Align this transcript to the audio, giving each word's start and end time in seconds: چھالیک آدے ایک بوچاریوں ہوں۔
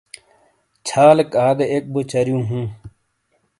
چھالیک 0.85 1.31
آدے 1.47 1.65
ایک 1.73 1.83
بوچاریوں 1.93 2.43
ہوں۔ 2.49 2.65